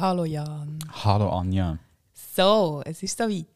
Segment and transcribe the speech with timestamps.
[0.00, 0.78] Hallo Jan.
[1.04, 1.78] Hallo Anja.
[2.14, 3.46] So, es ist soweit.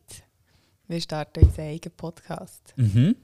[0.88, 2.74] Wir starten unseren eigenen Podcast.
[2.76, 3.14] Mhm.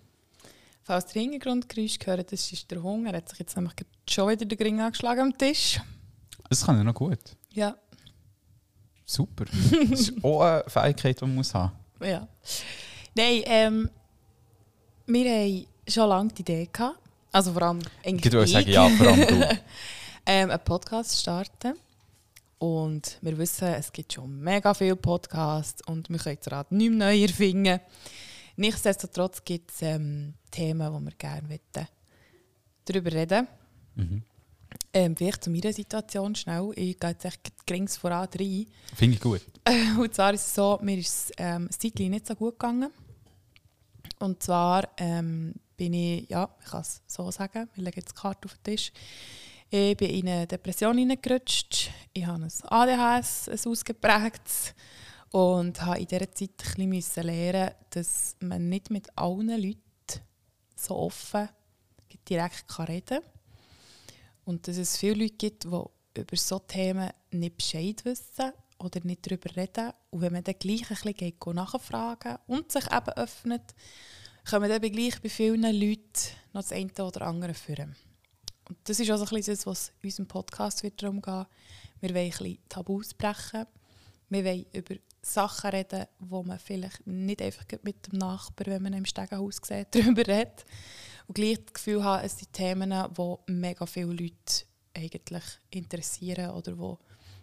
[0.85, 3.11] Falls ihr Hintergrundgeräusch gehört, das ist der Hunger.
[3.11, 3.75] Er hat sich jetzt nämlich
[4.09, 5.81] schon wieder den Ring angeschlagen am Tisch.
[6.49, 7.19] Das kann ja noch gut.
[7.53, 7.75] Ja,
[9.05, 9.47] Super.
[9.47, 12.29] Das ist auch eine Fähigkeit, die man muss haben ja.
[13.17, 13.91] Nein, ähm,
[15.07, 17.01] wir haben schon lange die Idee gehabt.
[17.33, 19.43] Also vor allem eigentlich Ich würde ich, sagen, ja, vor allem du.
[20.27, 21.75] ähm, einen Podcast starten.
[22.59, 26.91] Und wir wissen, es gibt schon mega viele Podcasts und wir können das Rad nicht
[26.91, 27.81] mehr neu erfinden.
[28.57, 31.87] Nichtsdestotrotz gibt es ähm, Themen, die wir gerne möchten,
[32.85, 33.47] darüber reden
[33.95, 34.23] Mhm.
[34.93, 36.71] ähm, Vielleicht zu meiner Situation schnell.
[36.77, 38.67] Ich gehe jetzt echt gerings voran rein.
[38.95, 39.43] Finde ich gut.
[39.99, 42.91] Und zwar ist es so, mir ist es ähm, Zeitchen nicht so gut gegangen.
[44.21, 48.21] Und zwar ähm, bin ich, ja, ich kann es so sagen, wir legen jetzt die
[48.21, 48.93] Karte auf den Tisch.
[49.71, 51.91] Ich bin in eine Depression hineingerutscht.
[52.15, 54.75] Ich habe ein ADHS, ein ausgeprägtes.
[55.31, 60.23] Und habe in dieser Zeit ein bisschen lernen, dass man nicht mit allen Leuten
[60.75, 61.51] so offen
[62.27, 63.31] direkt reden kann.
[64.47, 69.27] Und dass es viele Leute gibt, die über solche Themen nicht Bescheid wissen oder nicht
[69.27, 69.93] darüber reden.
[70.09, 73.75] Und wenn man dann gleich ein bisschen nachfragen und sich eben öffnet,
[74.49, 77.95] kommen dann gleich bei vielen Leuten noch das eine oder andere führen.
[78.69, 81.47] Und das ist auch so ein bisschen das, was in unserem Podcast wird darum geht.
[82.01, 83.65] Wir wollen ein bisschen Tabus brechen.
[84.29, 88.93] Wir wollen über Sachen reden, wo man vielleicht nicht einfach mit dem Nachbar, wenn man
[88.93, 90.65] ihn im Stegenhaus sieht, darüber redet.
[91.27, 94.65] Und gleich das Gefühl haben, es sind Themen, die mega viele Leute
[94.97, 96.95] eigentlich interessieren oder die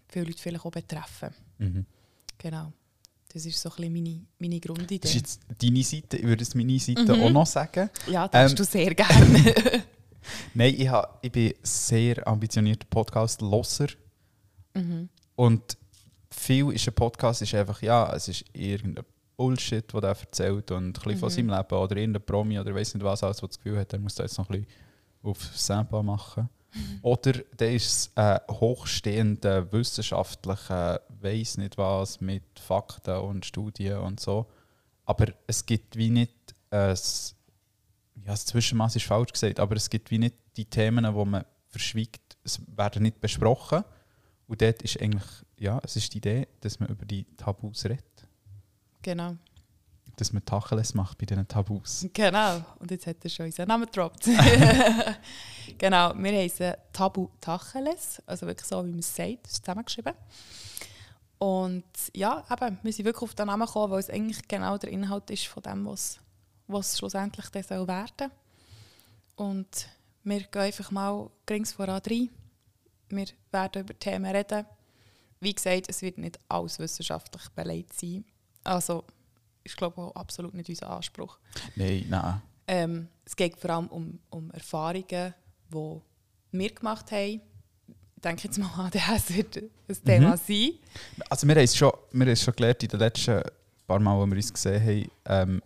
[0.07, 1.29] viele Leute vielleicht auch betreffen.
[1.57, 1.85] Mhm.
[2.37, 2.71] Genau.
[3.31, 4.99] Das ist so ein bisschen meine, meine Grundidee.
[4.99, 6.17] Das ist jetzt deine Seite.
[6.17, 7.21] Ich würde es meine Seite Mhm.
[7.23, 7.89] auch noch sagen.
[8.07, 9.83] ja, das Ähm, hast du sehr gerne.
[10.53, 13.87] Nein, ich, ha, ich bin sehr ambitionierter Podcast-Losser.
[14.73, 15.09] mhm.
[15.35, 15.77] Und
[16.31, 19.05] viel ist ein Podcast ist einfach, ja, es ist irgendein
[19.37, 21.33] Bullshit, den er erzählt und ein bisschen von Mhm.
[21.33, 23.99] seinem Leben oder irgendein Promi oder weiß nicht was, alles, was das Gefühl hat, er
[23.99, 24.67] muss da jetzt noch ein bisschen
[25.23, 26.49] auf Sample machen.
[27.01, 34.19] Oder der ist es ein hochstehender wissenschaftlicher, weiß nicht was, mit Fakten und Studien und
[34.19, 34.45] so.
[35.05, 36.33] Aber es gibt wie nicht
[36.71, 36.97] ein,
[38.23, 41.45] ja, das Zwischenmaß ist falsch gesagt, aber es gibt wie nicht die Themen, wo man
[41.67, 43.83] verschwiegt, es werden nicht besprochen.
[44.47, 45.25] Und dort ist eigentlich,
[45.59, 48.27] ja, es ist die Idee, dass man über die Tabus redet.
[49.01, 49.35] Genau.
[50.17, 52.07] Dass man Tacheles macht bei diesen Tabus.
[52.13, 52.63] Genau.
[52.79, 54.25] Und jetzt hat er schon unseren Namen gedroppt.
[55.77, 56.13] genau.
[56.15, 58.21] Wir heißen Tabu Tacheles.
[58.25, 59.43] Also wirklich so, wie man es sagt.
[59.43, 60.13] Das ist zusammengeschrieben.
[61.37, 61.83] Und
[62.13, 65.29] ja, eben, wir sind wirklich auf den Namen gekommen, weil es eigentlich genau der Inhalt
[65.31, 66.19] ist von dem, was,
[66.67, 68.31] was schlussendlich dann soll werden
[69.35, 69.87] Und
[70.23, 72.29] wir gehen einfach mal gerings voran rein.
[73.09, 74.65] Wir werden über Themen reden.
[75.39, 78.25] Wie gesagt, es wird nicht alles wissenschaftlich beleidigt sein.
[78.63, 79.03] Also,
[79.63, 81.37] ist glaube ich auch absolut nicht unser Anspruch.
[81.75, 82.41] Nein, nein.
[82.67, 85.33] Ähm, es geht vor allem um, um Erfahrungen,
[85.71, 86.01] die
[86.51, 87.41] wir gemacht haben.
[88.15, 90.39] Ich denke jetzt mal, ADHS wird ein Thema Mhm.
[90.47, 90.71] sein.
[91.29, 93.41] Also wir haben es schon, wir haben es schon gelernt in den letzten
[93.85, 95.61] paar Mal, wo wir uns gesehen haben, ähm,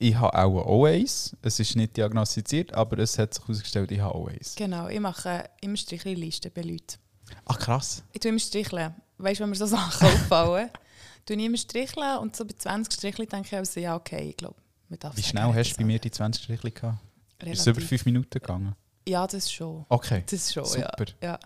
[0.00, 1.36] ich habe auch auch eins.
[1.42, 4.54] Es ist nicht diagnostiziert, aber es hat sich herausgestellt, ich habe auch eins.
[4.56, 6.96] Genau, ich mache immer Strichlisten bei Leuten.
[7.44, 8.02] Ach krass.
[8.12, 8.94] Ich tue immer stricheln.
[9.18, 10.70] Weißt du, wenn mir so Sachen auffallen,
[11.26, 14.36] tue ich immer stricheln und so bei 20 Stricheln denke ich also, ja, okay, ich
[14.36, 14.56] glaube,
[14.88, 16.98] man darf Wie schnell hast du bei mir die 20 Striche gehabt?
[17.40, 18.74] relativ- Ist es über 5 Minuten gegangen?
[19.06, 19.84] Ja, das schon.
[19.88, 20.70] Okay, Das schon, ja.
[20.96, 21.04] super.
[21.22, 21.38] ja.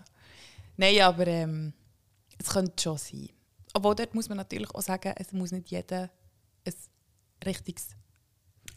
[0.77, 1.73] Nein, aber ähm,
[2.37, 3.29] es könnte schon sein.
[3.73, 6.09] Obwohl dort muss man natürlich auch sagen, es muss nicht jeder
[6.65, 6.73] ein
[7.45, 7.95] richtiges ja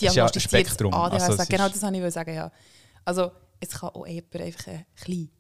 [0.00, 0.42] diagnostiziertes
[0.72, 0.94] Spektrum.
[0.94, 1.50] ADHS Also es sagen.
[1.50, 2.52] Genau das wollte ich sagen, ja.
[3.04, 5.30] Also es kann auch jemand einfach ein klein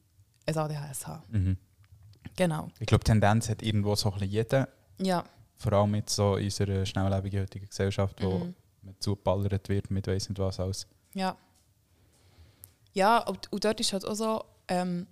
[0.46, 1.22] ein ADHS haben.
[1.30, 1.56] Mhm.
[2.36, 2.68] Genau.
[2.80, 5.24] Ich glaube, die Tendenz hat irgendwo so ein bisschen jeder, Ja.
[5.56, 8.54] vor allem mit so unserer schnelllebigen heutigen Gesellschaft, wo Mhm.
[8.82, 10.86] man zugeballert wird mit weiss nicht was alles.
[11.14, 11.36] Ja.
[12.94, 15.06] Ja, und, und dort ist halt auch so, ähm,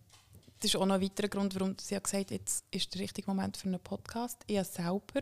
[0.61, 3.03] das ist auch noch ein weiterer Grund, warum sie ja gesagt hat, jetzt ist der
[3.03, 4.43] richtige Moment für einen Podcast.
[4.47, 5.21] Ich habe selber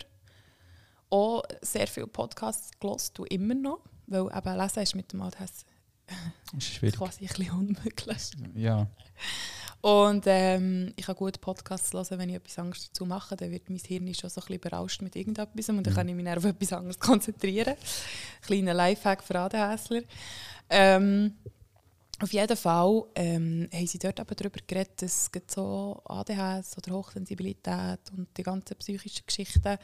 [1.11, 5.65] auch sehr viele Podcasts gelost und immer noch, weil eben lesen ist mit dem ADHS
[6.59, 8.31] ist quasi ein bisschen unmöglich.
[8.55, 8.87] Ja.
[9.81, 13.69] Und ähm, ich kann gut Podcasts hören, wenn ich etwas anderes dazu mache, dann wird
[13.69, 16.45] mein Hirn schon so ein bisschen berauscht mit irgendetwas und dann kann ich mich auf
[16.45, 17.75] etwas anderes konzentrieren.
[18.41, 20.03] Kleiner Lifehack für ADHSler.
[20.71, 21.35] Ähm,
[22.21, 28.01] auf jeden Fall ähm, haben sie dort eben darüber geredet, dass so ADHS oder Hochsensibilität
[28.17, 29.77] und die ganzen psychischen Geschichten,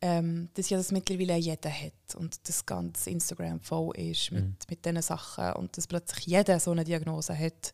[0.00, 4.56] ähm, dass ja das mittlerweile jeder hat und das ganze Instagram voll ist mit, Mhm.
[4.70, 7.72] mit diesen Sachen und dass plötzlich jeder so eine Diagnose hat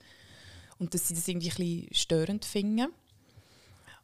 [0.79, 2.89] und dass sie das irgendwie ein bisschen störend finden.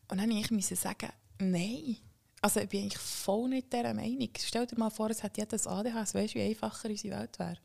[0.08, 1.08] Und dann musste ich sagen,
[1.38, 1.96] nein.
[2.42, 4.28] Also ich bin eigentlich voll nicht dieser Meinung.
[4.38, 6.14] Stell dir mal vor, es hat jedes ADHS.
[6.14, 7.58] Weißt du, wie einfacher unsere Welt wäre?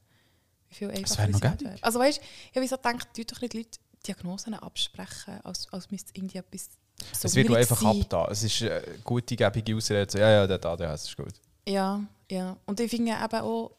[0.69, 1.77] Wie viel einfacher unsere Welt wäre?
[1.81, 5.89] Also weißt du, ich habe so gedacht, doch nicht die Leute Diagnosen absprechen, als, als
[5.91, 6.69] müsste irgendwie etwas
[7.11, 7.89] es wird einfach sein.
[7.89, 8.27] abgetan.
[8.31, 10.11] Es ist eine gute, gebige Ausrede.
[10.11, 11.33] So, ja, ja, der ADHS ist gut.
[11.67, 12.57] Ja, ja.
[12.65, 13.71] Und ich finde eben auch,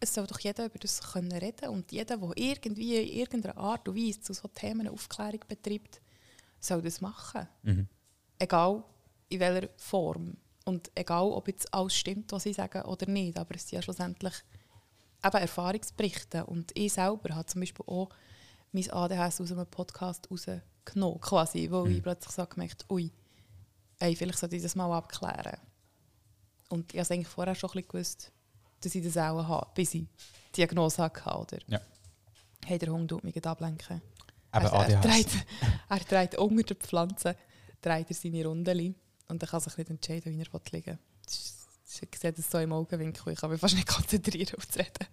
[0.00, 3.86] es soll doch jeder über das können reden und jeder, der irgendwie in irgendeiner Art
[3.88, 6.00] und Weise zu so Themen Aufklärung betreibt,
[6.58, 7.46] soll das machen.
[7.62, 7.86] Mhm.
[8.38, 8.82] Egal
[9.28, 10.36] in welcher Form.
[10.64, 13.38] Und egal, ob jetzt alles stimmt, was sie sagen oder nicht.
[13.38, 14.34] Aber es sind ja schlussendlich
[15.24, 16.46] eben Erfahrungsberichte.
[16.46, 18.08] Und ich selber habe zum Beispiel auch
[18.72, 20.30] mein ADHS aus einem Podcast
[20.90, 21.96] rausgenommen, quasi, wo Mhm.
[21.96, 23.10] ich plötzlich so gemerkt ui,
[23.98, 25.58] ey, vielleicht sollte ich das mal abklären.
[26.68, 28.32] Und ich habe eigentlich vorher schon ein bisschen gewusst,
[28.80, 30.06] dass ich das auch habe, bis ich die
[30.56, 31.22] Diagnose hatte.
[31.36, 31.80] Oder Ja.
[32.64, 34.00] hey, der Hund tut mich ablenken.
[34.52, 35.28] Aber er, er, dreht,
[35.88, 37.36] er dreht unter der Pflanze
[37.82, 38.94] dreht er seine Rundeli
[39.28, 40.98] und dann kann sich nicht entscheiden, wie er liegen will.
[41.26, 45.06] Ich sehe das so im Augenwinkel, ich kann mich fast nicht konzentrieren auf das Reden.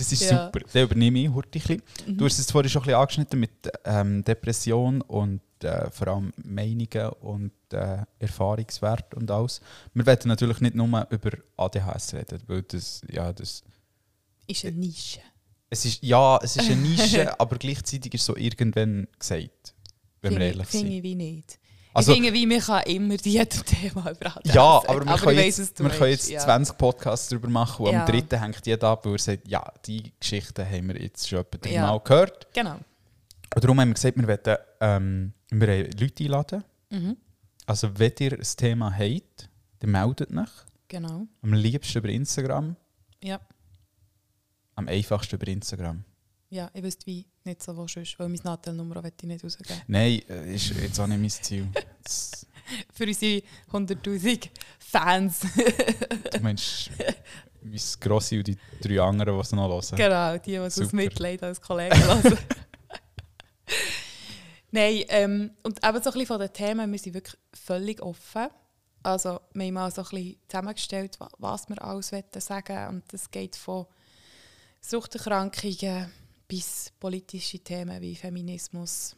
[0.00, 0.46] Das ist Ja.
[0.46, 0.60] super.
[0.60, 1.82] Den übernehme ich heute ein bisschen.
[2.06, 2.16] Mhm.
[2.16, 3.50] Du hast es vorhin schon ein bisschen angeschnitten mit
[3.84, 9.60] ähm, Depression und äh, vor allem Meinungen und äh, Erfahrungswert und alles.
[9.92, 13.62] Wir werden natürlich nicht nur über ADHS reden, weil das, ja, das,
[14.46, 15.20] Ist eine Nische.
[15.68, 19.74] es ist, ja, es ist eine Nische, aber gleichzeitig ist so irgendwann gesagt,
[20.22, 20.96] wenn wir Finde- ehrlich Finde sind.
[20.96, 21.59] ich wie nicht.
[21.92, 24.90] Also, ich finde, wie man kann immer jedem Thema über ADHS ja, reden.
[24.90, 26.38] aber wir können weiss, jetzt, du wir können jetzt ja.
[26.40, 28.00] 20 Podcasts darüber machen und Ja.
[28.00, 31.40] am dritten hängt jeder ab, weil er sagt, ja, die Geschichten haben wir jetzt schon
[31.40, 31.98] etwa Ja.
[31.98, 32.46] gehört.
[32.54, 32.76] Genau.
[33.54, 36.64] Und darum haben wir gesagt, wir wollen ähm, wir Leute einladen.
[36.90, 37.16] Mhm.
[37.66, 39.48] Also, wenn ihr ein Thema habt,
[39.80, 40.48] dann meldet euch.
[40.88, 41.26] Genau.
[41.42, 42.76] Am liebsten über Instagram.
[43.22, 43.40] Ja.
[44.76, 46.04] Am einfachsten über Instagram.
[46.50, 49.80] Ja, ich wüsste wie nicht so wo sonst, weil meine Natel-Nummer möchte ich nicht rausgeben.
[49.86, 51.68] Nein, äh, ist jetzt auch nicht mein Ziel.
[52.92, 53.42] Für unsere
[53.72, 54.48] 100'000
[54.78, 55.40] Fans.
[56.32, 56.90] du meinst,
[57.62, 59.96] mein Grossi und die drei anderen, die es noch hören.
[59.96, 60.92] Genau, die, die es aus.
[60.92, 62.38] Mitleid als Kollegen hören.
[64.72, 68.48] Nein, ähm, und eben so ein bisschen von den Themen, wir sind wirklich völlig offen.
[69.02, 73.12] Also wir haben mal so ein bisschen zusammengestellt, wa- was wir alles wollen sagen Und
[73.12, 73.86] das geht von
[74.80, 76.12] Suchterkrankungen
[76.50, 79.14] bis politische Themen wie Feminismus.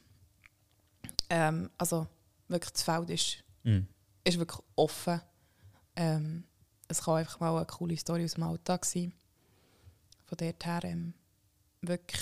[1.31, 2.07] Ähm, also
[2.49, 3.87] wirklich das Feld ist, Mhm.
[4.23, 5.21] ist wirklich offen.
[5.97, 6.45] Ähm,
[6.89, 9.15] es kann einfach mal eine coole Story aus dem Alltag sein.
[10.27, 11.15] Von dort her ähm,
[11.81, 12.21] wirklich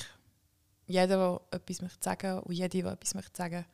[0.86, 3.64] jeder, der etwas möchte sagen und jede, die etwas möchte sagen,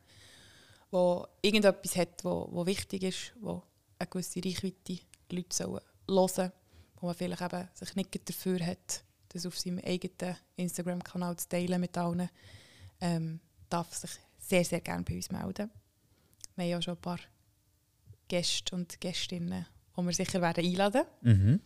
[0.89, 3.61] wo irgendetwas hat, wo, wo wichtig ist, wo
[3.99, 6.51] eine gewisse Reichweite die Leute sollen hören,
[6.99, 11.81] wo man vielleicht eben sich nicht dafür hat, das auf seinem eigenen Instagram-Kanal zu teilen
[11.81, 12.29] mit allen,
[13.01, 13.39] ähm,
[13.69, 15.69] darf sich sehr, sehr gerne bei uns melden.
[16.55, 17.19] Wir haben ja schon ein paar
[18.27, 19.65] Gäste und Gästinnen,
[19.97, 21.61] die wir sicher werden einladen Mhm.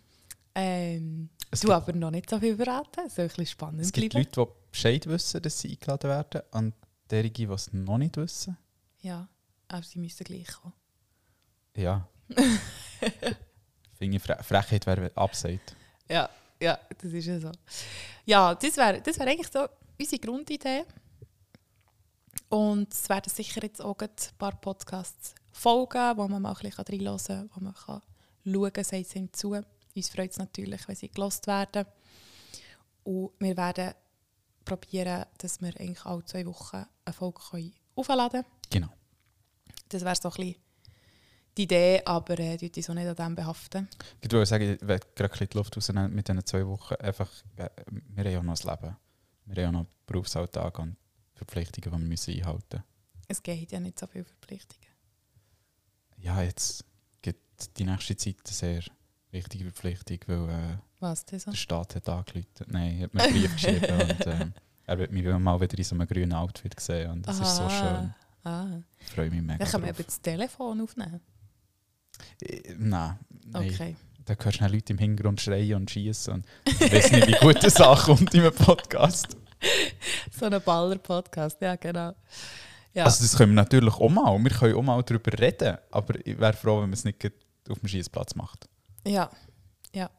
[0.55, 3.81] ähm, Es Du gibt- aber noch nicht so viel verraten, es soll ein bisschen spannend
[3.81, 4.27] Es gibt bleiben.
[4.35, 6.73] Leute, die Bescheid wissen, dass sie eingeladen werden, und
[7.09, 8.57] derige, die es noch nicht wissen.
[9.01, 9.27] Ja,
[9.67, 10.73] aber sie müssen gleich kommen.
[11.75, 12.07] Ja.
[13.97, 15.75] Finde ich, Fre Frechheit wäre abseit.
[16.09, 16.29] Ja,
[16.61, 17.51] ja, das ist ja so.
[18.25, 19.67] Ja, das wäre das wär eigentlich so
[19.99, 20.85] unsere Grundidee.
[22.49, 26.85] Und es werden sicher jetzt auch ein paar Podcasts folgen, wo man mal ein bisschen
[26.85, 28.01] reinhören kann, wo man kann
[28.45, 29.61] schauen kann, sagt es ihm zu.
[29.95, 31.85] Uns freut es natürlich, wenn sie gelost werden.
[33.03, 33.93] Und wir werden
[34.63, 38.45] probieren, dass wir eigentlich alle zwei Wochen eine Folge aufladen können.
[38.69, 38.89] Genau.
[39.89, 40.55] Das wäre so ein bisschen
[41.57, 43.87] die Idee, aber äh, die uns auch nicht an dem behaften.
[44.21, 46.95] Ich würde sagen, ich will gerade die Luft rausnehmen mit diesen zwei Wochen.
[46.95, 47.69] Einfach, äh,
[48.09, 48.97] wir haben ja noch ein Leben.
[49.45, 50.95] Wir haben ja noch einen Berufsalltag und
[51.33, 52.83] Verpflichtungen, die wir müssen einhalten müssen.
[53.27, 54.87] Es geht ja nicht so viele Verpflichtungen.
[56.17, 56.85] Ja, jetzt
[57.21, 58.83] gibt die nächste Zeit eine sehr
[59.31, 61.51] wichtige Verpflichtung, weil äh, Was das so?
[61.51, 62.47] der Staat hat angerufen.
[62.67, 64.51] Nein, hat mir einen Brief geschrieben und äh,
[64.85, 67.69] er wird mich mal wieder in so einem grünen Outfit sehen und das ist so
[67.69, 68.13] schön.
[68.43, 68.81] Ah.
[68.99, 71.21] Ich freue mich mega Dann können wir das Telefon aufnehmen.
[72.41, 73.69] Äh, Nein, nein.
[73.69, 73.95] Okay.
[74.25, 77.63] da hörst du Leute im Hintergrund schreien und schießen und ich weiß nicht, wie gut
[77.63, 79.37] das ankommt in einem Podcast.
[80.37, 82.13] So ein Baller-Podcast, ja genau.
[82.93, 84.37] Ja, Also das können wir natürlich auch mal.
[84.43, 87.23] Wir können auch mal darüber reden, aber ich wäre froh, wenn man es nicht
[87.69, 88.67] auf dem Schießplatz macht.
[89.05, 89.29] ja.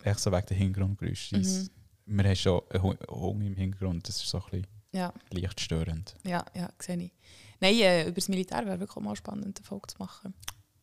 [0.04, 1.37] Echt so wegen der Hintergrundgeräusche.
[1.38, 1.68] Mhm.
[2.06, 6.14] Wir haben schon Hunger im Hintergrund, das ist so ein bisschen ja, leicht störend.
[6.25, 7.12] ja, ja, sehe ich.
[7.61, 10.35] Nein, äh, über das Militär wäre wirklich auch mal spannend, eine Folge zu machen.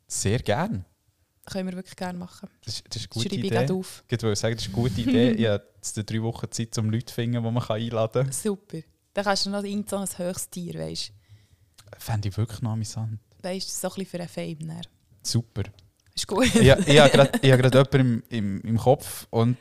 [0.07, 0.85] Sehr gern.
[1.46, 2.50] Können wir wirklich gerne machen.
[2.63, 3.50] Das ist, das ist eine gute schreibe ich Idee.
[3.55, 4.03] gerade auf.
[4.08, 5.31] Ich wollte sagen, das ist eine gute Idee.
[5.31, 8.31] Ich habe jetzt drei Wochen Zeit, um Leute zu finden, die man einladen kann.
[8.31, 8.79] Super.
[9.13, 11.12] Dann kannst du noch irgend so ein höchstes Tier, weißt
[11.98, 13.19] Fände ich wirklich noch amüsant.
[13.41, 14.67] weißt, so ein bisschen für einen Fame.
[14.67, 14.81] Dann.
[15.24, 15.63] Super.
[16.15, 16.46] Ist gut.
[16.46, 19.58] ich, ich habe gerade ich gerade jemanden im, im, im Kopf und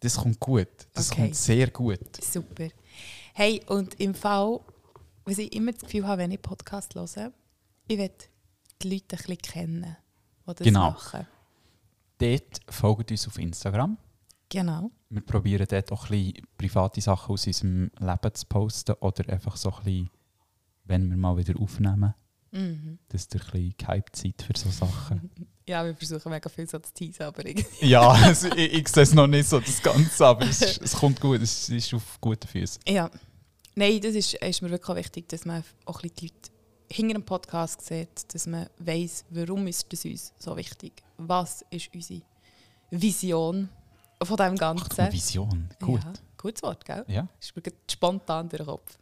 [0.00, 0.68] das kommt gut.
[0.94, 1.22] Das Okay.
[1.22, 2.22] kommt sehr gut.
[2.22, 2.68] Super.
[3.34, 4.60] Hey, und im Fall,
[5.24, 7.32] was ich immer das Gefühl habe, wenn ich Podcast höre,
[7.88, 8.10] ich will
[8.82, 9.96] die Leute ein bisschen kennen,
[10.46, 10.90] die das Genau.
[10.92, 11.26] machen.
[12.18, 13.96] Dort folgt uns auf Instagram.
[14.48, 14.90] Genau.
[15.08, 19.56] Wir probieren dort auch ein bisschen private Sachen aus unserem Leben zu posten oder einfach
[19.56, 20.10] so ein bisschen,
[20.84, 22.14] wenn wir mal wieder aufnehmen,
[22.54, 22.98] Mhm.
[23.08, 25.30] dass ihr ein bisschen gehypt seid für so Sachen.
[25.64, 27.86] Ja, wir versuchen mega viel so zu teasen, aber irgendwie.
[27.86, 31.20] ja, also ich, ich sehe es noch nicht so, das Ganze, aber es, es kommt
[31.20, 32.82] gut, es ist auf guten Füßen.
[32.88, 33.08] Ja.
[33.76, 36.51] Nein, das ist, ist mir wirklich auch wichtig, dass man auch ein bisschen die Leute
[36.92, 41.02] hinter dem Podcast sieht, dass man weiss, warum ist das uns so wichtig.
[41.16, 42.22] Was ist unsere
[42.90, 43.68] Vision
[44.22, 45.06] von dem Ach, Ganzen.
[45.06, 46.02] du, Vision, gut.
[46.04, 47.04] Ja, gutes Wort, gell?
[47.08, 47.26] Ja.
[47.40, 48.98] Ist mir spontan durch den Kopf.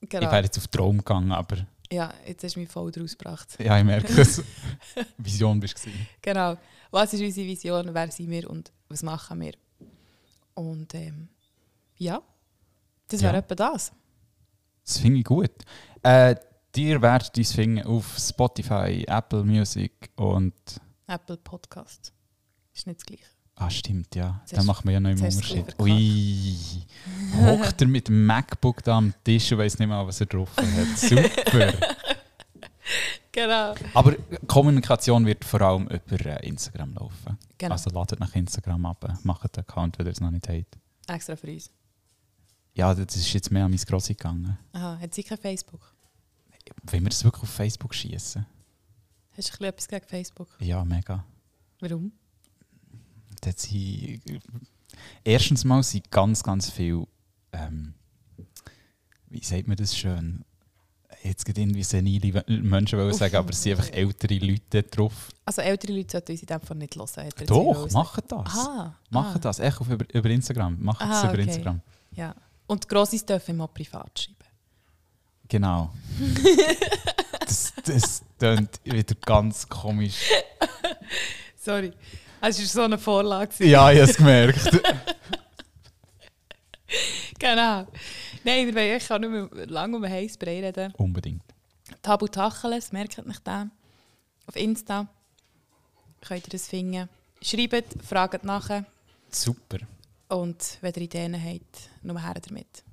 [0.00, 0.26] Genau.
[0.26, 1.56] Ich wäre jetzt auf Traum gegangen, aber
[1.90, 3.48] Ja, jetzt hast du mich voll draus gebracht.
[3.58, 4.42] ja, ich merke es.
[5.18, 5.90] Vision bist du.
[6.20, 6.56] Genau.
[6.90, 7.92] Was ist unsere Vision?
[7.94, 9.52] Wer sind wir und was machen wir?
[10.54, 11.28] Und ähm,
[11.96, 12.20] ja,
[13.08, 13.38] das wäre Ja.
[13.40, 13.92] etwa das.
[14.84, 15.50] Das finde ich gut.
[16.02, 16.34] Äh,
[16.74, 20.54] dir werdet uns finden auf Spotify, Apple Music und.
[21.06, 22.12] Apple Podcast.
[22.74, 23.24] Ist nicht das Gleiche.
[23.56, 24.42] Ah, stimmt, ja.
[24.50, 25.78] Da macht man ja noch einen Unterschied.
[25.78, 26.56] Ui.
[27.36, 30.48] Hockt er mit dem MacBook da am Tisch und weiß nicht mal, was er drauf
[30.56, 30.66] hat.
[30.98, 31.72] Super.
[33.30, 33.74] Genau.
[33.94, 34.14] Aber
[34.46, 37.38] Kommunikation wird vor allem über äh, Instagram laufen.
[37.56, 37.72] genau.
[37.72, 40.78] Also ladet nach Instagram ab, macht einen Account, wenn ihr es noch nicht habt.
[41.08, 41.70] Extra für uns.
[42.74, 44.58] Ja, das ist jetzt mehr an mein Grossi gegangen.
[44.72, 45.80] Aha, hat sie kein Facebook?
[46.84, 48.46] Wollen wir das wirklich auf Facebook schießen?
[49.36, 50.48] Hast du ein bisschen etwas gegen Facebook?
[50.60, 51.24] Ja, mega.
[51.80, 52.12] Warum?
[53.40, 54.22] Dort sind,
[55.24, 57.06] erstens mal sind ganz, ganz viele,
[57.52, 57.94] ähm,
[59.30, 60.44] wie sagt man das schön?
[61.24, 65.28] Jetzt geht irgendwie senile Menschen wollen sagen, aber es sind einfach ältere Leute drauf.
[65.44, 67.30] Also ältere Leute sollten uns in dem Fall nicht hören.
[67.46, 68.46] Doch, machen das.
[68.46, 68.96] Aha.
[69.10, 69.38] Machen ah.
[69.38, 69.58] das.
[69.60, 70.82] Echt auf, über, über Instagram.
[70.82, 71.42] Machen das Aha, über okay.
[71.42, 71.80] Instagram.
[72.12, 72.34] Ja.
[72.66, 74.41] Und die Grossis dürfen immer privat schreiben.
[75.48, 75.90] Genau.
[77.40, 80.30] das, das klingt wieder ganz komisch.
[81.56, 81.92] Sorry.
[82.40, 83.64] Es war so eine Vorlage.
[83.64, 84.70] Ja, ich habe es gemerkt.
[87.38, 87.88] Genau.
[88.44, 90.92] Nein, wir wollen eigentlich auch nicht mehr lange um Spray reden.
[90.96, 91.42] Unbedingt.
[92.00, 93.72] Tabu Tacheles, merkt nicht den.
[94.46, 95.08] Auf Insta
[96.20, 97.08] könnt ihr das finden.
[97.40, 98.84] Schreibt, fragt nachher.
[99.28, 99.78] Super.
[100.28, 102.84] Und wenn ihr Ideen habt, nur her damit.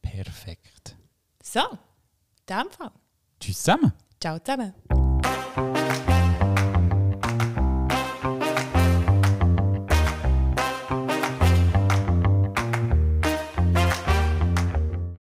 [0.00, 0.94] Perfekt.
[1.42, 1.62] So,
[2.48, 2.92] dem Fall.
[3.40, 3.92] Tschüss zusammen.
[4.20, 4.74] Ciao zusammen.